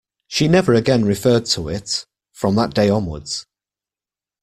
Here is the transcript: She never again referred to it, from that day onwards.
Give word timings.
She 0.27 0.47
never 0.47 0.73
again 0.73 1.05
referred 1.05 1.45
to 1.51 1.69
it, 1.69 2.07
from 2.33 2.55
that 2.55 2.73
day 2.73 2.89
onwards. 2.89 3.45